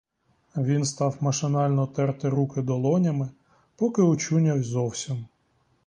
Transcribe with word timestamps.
Він 0.55 0.85
став 0.85 1.17
машинально 1.21 1.87
терти 1.87 2.29
руки 2.29 2.61
долонями 2.61 3.29
поки 3.75 4.01
очуняв 4.01 4.63
зовсім. 4.63 5.25